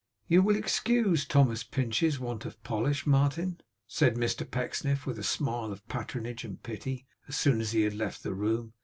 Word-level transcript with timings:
'You 0.25 0.41
will 0.41 0.55
excuse 0.55 1.25
Thomas 1.27 1.63
Pinch's 1.63 2.19
want 2.19 2.43
of 2.43 2.63
polish, 2.63 3.05
Martin,' 3.05 3.61
said 3.85 4.15
Mr 4.15 4.49
Pecksniff, 4.49 5.05
with 5.05 5.19
a 5.19 5.23
smile 5.23 5.71
of 5.71 5.87
patronage 5.87 6.43
and 6.43 6.63
pity, 6.63 7.05
as 7.27 7.37
soon 7.37 7.61
as 7.61 7.71
he 7.73 7.83
had 7.83 7.93
left 7.93 8.23
the 8.23 8.33
room. 8.33 8.73